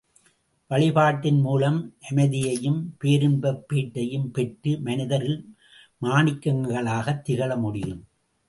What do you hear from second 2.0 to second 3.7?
அமைதியையும் பேரின்பப்